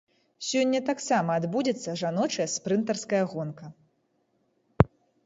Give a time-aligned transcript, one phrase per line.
[0.51, 3.71] Сёння таксама адбудзецца жаночая спрынтарская гонка.